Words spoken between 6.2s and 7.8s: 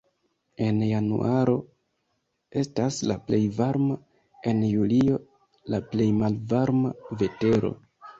malvarma vetero.